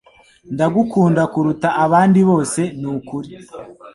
Ndagukunda 0.53 1.21
kuruta 1.33 1.69
abandi 1.83 2.19
bose 2.29 2.61
nukuri. 2.79 3.29